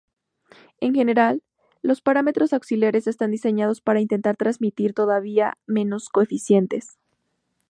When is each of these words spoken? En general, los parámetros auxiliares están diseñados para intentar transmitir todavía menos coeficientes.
En 0.79 0.95
general, 0.95 1.43
los 1.83 2.01
parámetros 2.01 2.53
auxiliares 2.53 3.05
están 3.05 3.29
diseñados 3.29 3.81
para 3.81 4.01
intentar 4.01 4.35
transmitir 4.35 4.95
todavía 4.95 5.59
menos 5.67 6.09
coeficientes. 6.09 6.97